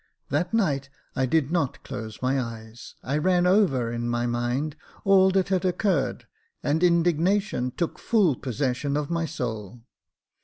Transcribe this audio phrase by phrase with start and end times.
[0.29, 2.95] That night I did not close my eyes.
[3.03, 6.25] I ran over, in my mind, all that had occurred,
[6.63, 9.83] and mdignation took full possession of my soul.